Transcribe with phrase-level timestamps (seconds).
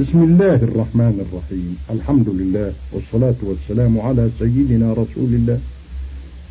[0.00, 1.76] بسم الله الرحمن الرحيم.
[1.90, 5.58] الحمد لله والصلاة والسلام على سيدنا رسول الله.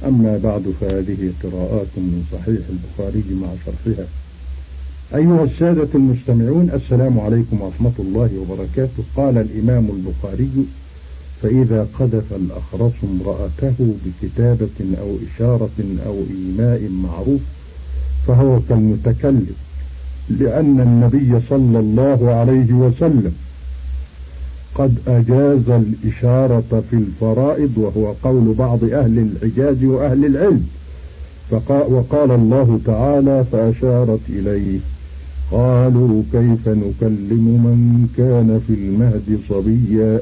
[0.05, 4.05] أما بعد فهذه قراءات من صحيح البخاري مع شرحها.
[5.15, 9.03] أيها السادة المستمعون السلام عليكم ورحمة الله وبركاته.
[9.15, 10.65] قال الإمام البخاري
[11.41, 17.41] فإذا قذف الأخرس امرأته بكتابة أو إشارة أو إيماء معروف
[18.27, 19.55] فهو كالمتكلم
[20.30, 23.34] لأن النبي صلى الله عليه وسلم
[24.75, 30.67] قد أجاز الإشارة في الفرائض وهو قول بعض أهل الحجاز وأهل العلم.
[31.70, 34.79] وقال الله تعالى فأشارت إليه.
[35.51, 40.20] قالوا كيف نكلم من كان في المهد صبيا؟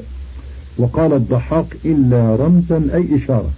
[0.78, 3.50] وقال الضحاك إلا رمزا أي إشارة.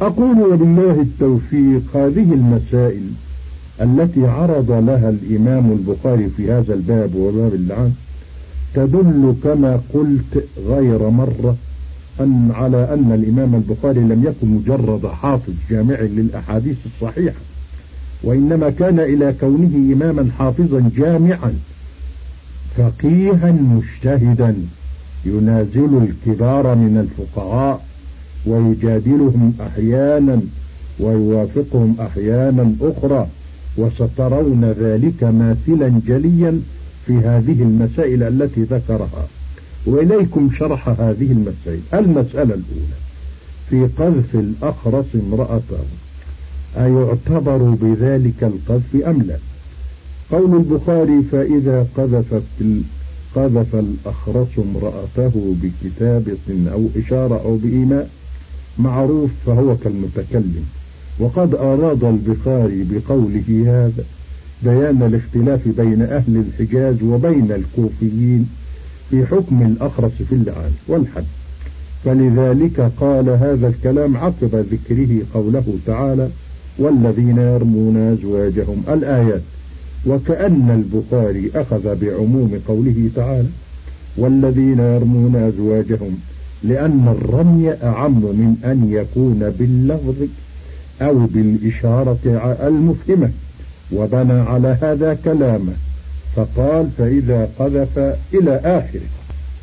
[0.00, 3.02] أقول وبالله التوفيق هذه المسائل
[3.80, 7.92] التي عرض لها الإمام البخاري في هذا الباب وباب اللعان
[8.74, 11.56] تدل كما قلت غير مرة
[12.20, 17.36] أن على أن الإمام البخاري لم يكن مجرد حافظ جامع للأحاديث الصحيحة
[18.22, 21.54] وإنما كان إلى كونه إماما حافظا جامعا
[22.76, 24.54] فقيها مجتهدا
[25.24, 27.84] ينازل الكبار من الفقهاء
[28.46, 30.40] ويجادلهم أحيانا
[31.00, 33.26] ويوافقهم أحيانا أخرى.
[33.76, 36.60] وسترون ذلك ماثلا جليا
[37.06, 39.26] في هذه المسائل التي ذكرها.
[39.86, 41.80] وإليكم شرح هذه المسائل.
[41.94, 42.98] المسألة الأولى
[43.70, 45.84] في قذف الأخرس امرأته
[46.76, 49.36] أيعتبر بذلك القذف أم لا؟
[50.30, 52.42] قول البخاري فإذا قذفت
[53.34, 58.10] قذف الأخرس امرأته بكتابة أو إشارة أو بإيماء
[58.78, 60.64] معروف فهو كالمتكلم.
[61.22, 64.04] وقد أراد البخاري بقوله هذا
[64.62, 68.48] بيان الاختلاف بين أهل الحجاز وبين الكوفيين
[69.10, 71.24] في حكم الأخرس في اللعان والحد.
[72.04, 76.28] فلذلك قال هذا الكلام عقب ذكره قوله تعالى
[76.78, 79.42] والذين يرمون أزواجهم الآيات
[80.06, 83.48] وكأن البخاري أخذ بعموم قوله تعالى
[84.16, 86.18] والذين يرمون أزواجهم
[86.64, 90.14] لأن الرمي أعم من أن يكون باللفظ
[91.02, 92.18] أو بالإشارة
[92.62, 93.30] المفهمة
[93.92, 95.72] وبنى على هذا كلامه
[96.36, 99.06] فقال فإذا قذف إلى آخره.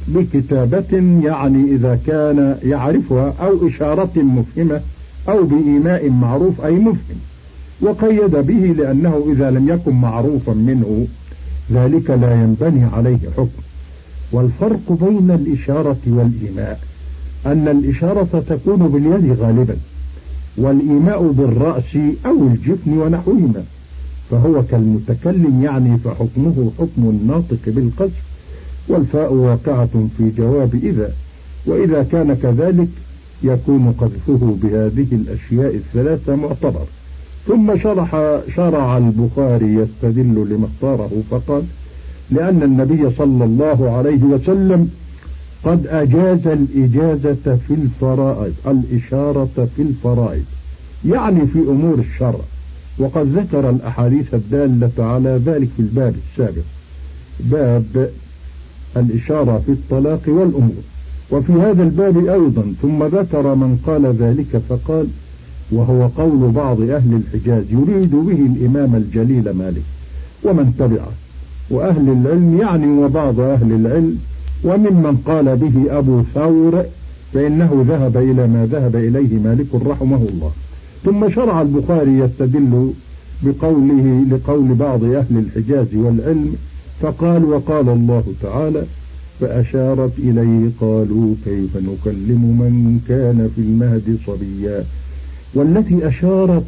[0.07, 4.81] بكتابة يعني إذا كان يعرفها أو إشارة مفهمة
[5.29, 7.17] أو بإيماء معروف أي مفهم
[7.81, 11.07] وقيد به لأنه إذا لم يكن معروفا منه
[11.71, 13.61] ذلك لا ينبني عليه حكم.
[14.31, 16.79] والفرق بين الإشارة والإيماء
[17.45, 19.77] أن الإشارة تكون باليد غالبا.
[20.59, 23.63] والإيماء بالرأس أو الجفن ونحوهما
[24.31, 28.23] فهو كالمتكلم يعني فحكمه حكم الناطق بالقذف
[28.87, 31.11] والفاء واقعة في جواب إذا.
[31.65, 32.87] وإذا كان كذلك
[33.43, 36.85] يكون قذفه بهذه الأشياء الثلاثة معتبر.
[37.47, 41.63] ثم شرح شرع البخاري يستدل لما اختاره فقال
[42.31, 44.89] لأن النبي صلى الله عليه وسلم
[45.63, 50.43] قد أجاز الإجازة في الفرائض الإشارة في الفرائض
[51.05, 52.39] يعني في أمور الشرع.
[52.97, 56.61] وقد ذكر الأحاديث الدالة على ذلك في الباب السابق.
[57.39, 58.09] باب
[58.97, 60.83] الإشارة في الطلاق والأمور.
[61.31, 65.07] وفي هذا الباب أيضا ثم ذكر من قال ذلك فقال
[65.71, 69.83] وهو قول بعض أهل الحجاز يريد به الإمام الجليل مالك
[70.43, 71.11] ومن تبعه.
[71.69, 74.19] وأهل العلم يعني وبعض أهل العلم
[74.63, 76.83] وممن قال به أبو ثور
[77.33, 80.51] فإنه ذهب إلى ما ذهب إليه مالك رحمه الله.
[81.05, 82.93] ثم شرع البخاري يستدل
[83.43, 86.55] بقوله لقول بعض أهل الحجاز والعلم
[87.01, 88.83] فقال وقال الله تعالى
[89.39, 94.83] فأشارت إليه قالوا كيف نكلم من كان في المهد صبيا.
[95.53, 96.65] والتي أشارت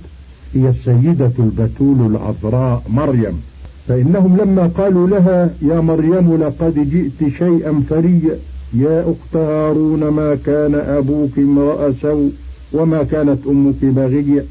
[0.53, 3.41] هي السيدة البتول العذراء مريم.
[3.87, 8.37] فإنهم لما قالوا لها يا مريم لقد جئت شيئا فريا
[8.73, 12.31] يا أخت هارون ما كان أبوك امرأ سوء
[12.73, 14.45] وما كانت أمك باغية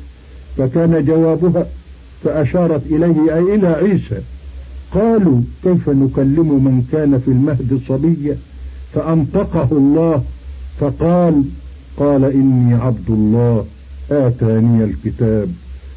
[0.57, 1.67] فكان جوابها
[2.25, 4.21] فأشارت إليه أي إلى عيسى
[4.95, 8.37] قالوا كيف نكلم من كان في المهد صبيا؟
[8.95, 10.23] فأنطقه الله
[10.81, 11.45] فقال
[11.97, 13.65] قال إني عبد الله
[14.11, 15.49] آتاني الكتاب.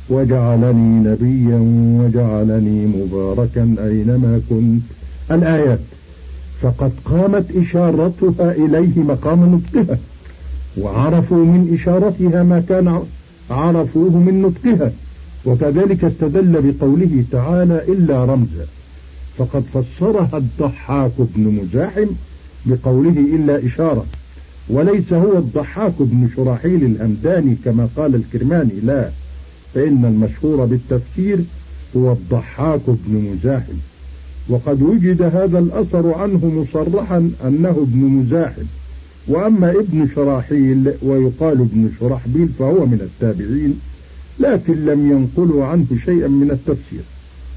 [0.09, 1.59] وجعلني نبيا
[1.99, 4.81] وجعلني مباركا أينما كنت.
[5.31, 5.79] الآيات
[6.61, 9.97] فقد قامت إشارتها إليه مقام نطقها
[10.77, 12.99] وعرفوا من إشارتها ما كان
[13.49, 14.91] عرفوه من نطقها
[15.45, 18.65] وكذلك استدل بقوله تعالى إلا رمزا.
[19.37, 22.07] فقد فسرها الضحاك بن مزاحم
[22.65, 24.05] بقوله إلا إشارة
[24.69, 29.09] وليس هو الضحاك بن شراحيل الهمداني كما قال الكرماني لا.
[29.73, 31.39] فإن المشهور بالتفسير
[31.97, 33.73] هو الضحاك بن مزاحم.
[34.49, 38.65] وقد وجد هذا الأثر عنه مصرحا أنه ابن مزاحم.
[39.27, 43.79] وأما ابن شراحيل ويقال ابن شرحبيل فهو من التابعين
[44.39, 47.03] لكن لم ينقلوا عنه شيئا من التفسير.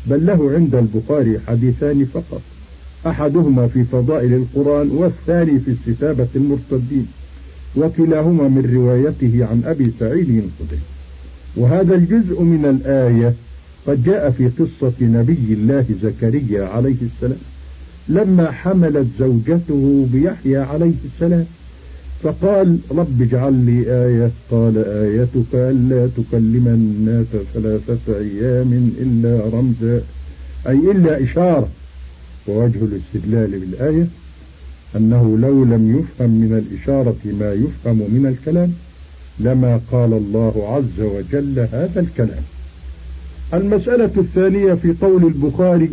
[0.06, 2.40] بل له عند البخاري حديثان فقط.
[3.06, 7.06] أحدهما في فضائل القرآن والثاني في استتابة المرتدين.
[7.76, 10.80] وكلاهما من روايته عن أبي سعيد الخدري.
[11.56, 13.34] وهذا الجزء من الآية
[13.86, 17.38] قد جاء في قصة نبي الله زكريا عليه السلام
[18.08, 21.46] لما حملت زوجته بيحيى عليه السلام
[22.22, 24.30] فقال رب اجعل لي آية.
[24.50, 30.02] قال آيتك ألا تكلم الناس ثلاثة أيام إلا رمزا
[30.68, 31.68] أي إلا إشارة.
[32.48, 34.06] ووجه الاستدلال بالآية
[34.96, 38.72] أنه لو لم يفهم من الإشارة ما يفهم من الكلام
[39.40, 42.42] لما قال الله عز وجل هذا الكلام.
[43.54, 45.90] المسألة الثانية في قول البخاري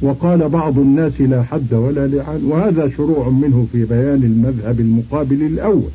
[0.00, 5.90] وقال بعض الناس لا حد ولا لعان وهذا شروع منه في بيان المذهب المقابل الأول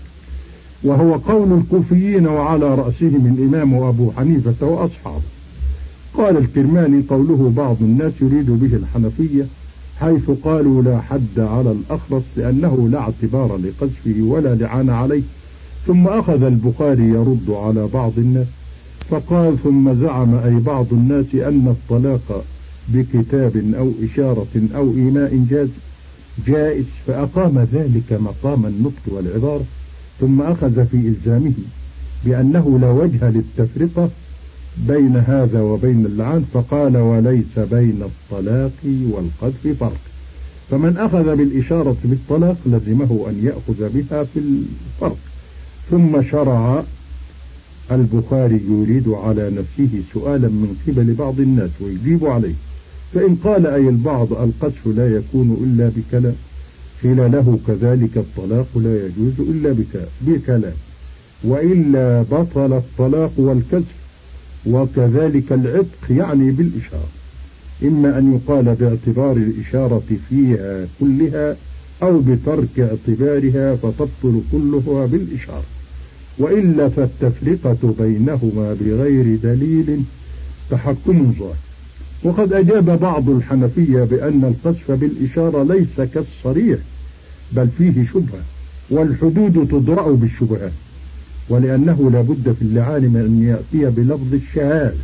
[0.83, 5.21] وهو قول الكوفيين وعلى رأسهم الإمام أبو حنيفة وأصحابه.
[6.13, 9.45] قال الكرماني قوله بعض الناس يريد به الحنفية
[9.99, 15.21] حيث قالوا لا حد على الأخرس لأنه لا اعتبار لقذفه ولا لعان عليه.
[15.87, 18.47] ثم أخذ البخاري يرد على بعض الناس
[19.09, 22.43] فقال ثم زعم أي بعض الناس أن الطلاق
[22.87, 25.67] بكتاب أو إشارة أو إيماء جاز
[26.47, 29.63] جائز فأقام ذلك مقام النطق والعبارة
[30.19, 31.53] ثم أخذ في إلزامه
[32.25, 34.09] بأنه لا وجه للتفرقة
[34.87, 40.01] بين هذا وبين اللعان فقال وليس بين الطلاق والقذف فرق.
[40.71, 45.17] فمن أخذ بالإشارة بالطلاق لزمه أن يأخذ بها في الفرق.
[45.91, 46.83] ثم شرع
[47.91, 52.53] البخاري يريد على نفسه سؤالا من قبل بعض الناس ويجيب عليه.
[53.13, 56.35] فإن قال أي البعض القذف لا يكون إلا بكلام
[57.03, 59.75] قيل له كذلك الطلاق لا يجوز إلا
[60.21, 60.73] بكلام.
[61.43, 63.95] وإلا بطل الطلاق والكذف
[64.65, 67.09] وكذلك العتق يعني بالإشارة.
[67.83, 71.55] إما أن يقال باعتبار الإشارة فيها كلها
[72.03, 75.76] أو بترك اعتبارها فتبطل كلها بالإشارة.
[76.39, 80.03] وإلا فالتفرقة بينهما بغير دليل
[80.71, 81.55] تحكم ظاهر.
[82.23, 86.79] وقد أجاب بعض الحنفية بأن القذف بالإشارة ليس كالصريح
[87.51, 88.41] بل فيه شبهة
[88.89, 90.71] والحدود تدرأ بالشبهات
[91.49, 94.97] ولأنه لابد في اللعان من أن يأتي بلفظ الشهادة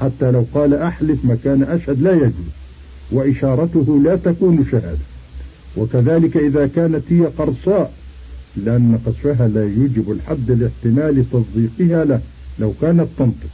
[0.00, 2.52] حتى لو قال أحلف مكان أشهد لا يجوز
[3.12, 4.98] وإشارته لا تكون شهادة.
[5.76, 7.92] وكذلك إذا كانت هي قرصاء
[8.56, 12.20] لأن قصفها لا يوجب الحد لاحتمال تصديقها له
[12.58, 13.50] لو كانت تنطق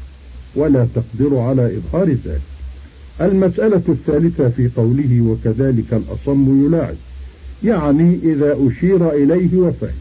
[0.54, 2.40] ولا تقدر على إظهار ذلك.
[3.20, 6.94] المسألة الثالثة في قوله وكذلك الأصم يلاعب
[7.64, 9.98] يعني إذا أشير إليه وفهم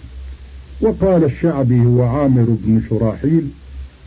[0.82, 3.48] وقال الشعبي هو عامر بن شراحيل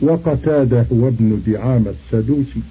[0.01, 2.61] وقتاده هو ابن دعامة السدوسي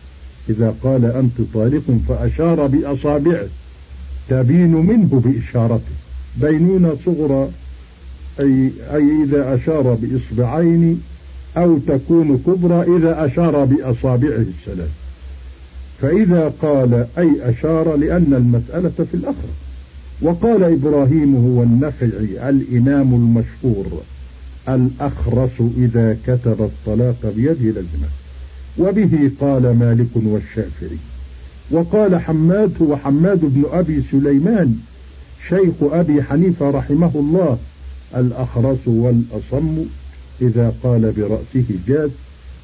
[0.49, 3.49] إذا قال أنت طالق فأشار بأصابعه
[4.29, 5.95] تبين منه بإشارته.
[6.37, 7.49] بينونة صغرى
[8.41, 11.03] أي, أي إذا أشار بإصبعين
[11.57, 14.91] أو تكون كبرى إذا أشار بأصابعه الثلاث
[16.03, 19.53] فإذا قال أي أشار لأن المسألة في الأخرى.
[20.23, 24.03] وقال إبراهيم هو النخعي الإمام المشهور
[24.69, 28.09] الأخرس إذا كتب الطلاق بيده لزمه.
[28.79, 30.99] وبه قال مالك والشافعي.
[31.71, 34.77] وقال حماد هو حماد بن أبي سليمان
[35.49, 37.59] شيخ أبي حنيفة رحمه الله
[38.17, 39.79] الأخرس والأصم
[40.43, 42.11] إذا قال برأسه جاز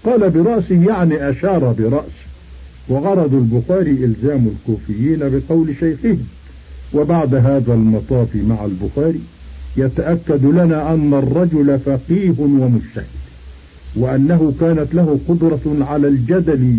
[0.05, 2.26] قال برأسه يعني أشار برأسه
[2.88, 6.26] وغرض البخاري إلزام الكوفيين بقول شيخهم.
[6.95, 9.21] وبعد هذا المطاف مع البخاري
[9.76, 13.05] يتأكد لنا أن الرجل فقيه ومجتهد
[13.97, 16.76] وأنه كانت له قدرة على الجدل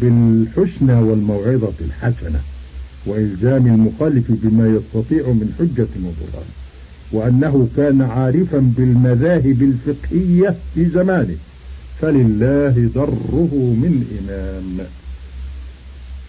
[0.00, 2.40] بالحسنى والموعظة الحسنة
[3.06, 6.65] وإلزام المخالف بما يستطيع من حجة وبرهان
[7.12, 11.36] وأنه كان عارفا بالمذاهب الفقهية في زمانه.
[12.00, 14.86] فلله ضره من إمام.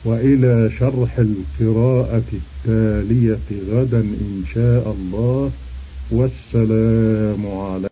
[0.06, 3.38] وإلى شرح القراءة التالية
[3.72, 5.52] غدا إن شاء الله.
[6.12, 7.87] والسلام عليكم